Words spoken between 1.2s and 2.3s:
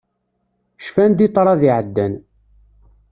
i ṭṭrad iɛeddan.